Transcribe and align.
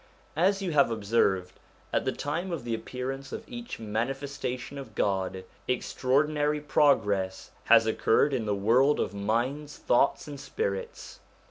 As 0.35 0.63
you 0.63 0.71
have 0.71 0.89
observed, 0.89 1.59
at 1.93 2.05
the 2.05 2.11
time 2.11 2.51
of 2.51 2.63
the 2.63 2.73
appearance 2.73 3.31
of 3.31 3.43
each 3.47 3.77
Manifestation 3.77 4.79
of 4.79 4.95
God, 4.95 5.43
extraordinary 5.67 6.59
progress 6.59 7.51
has 7.65 7.85
occurred 7.85 8.33
in 8.33 8.47
the 8.47 8.55
world 8.55 8.99
of 8.99 9.13
minds, 9.13 9.77
thoughts, 9.77 10.27
and 10.27 10.39
spirits. 10.39 11.19